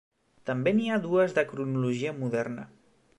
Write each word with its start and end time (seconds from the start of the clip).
També 0.49 0.71
n'hi 0.77 0.87
ha 0.93 0.97
dues 1.03 1.37
de 1.39 1.43
cronologia 1.51 2.15
moderna. 2.25 2.67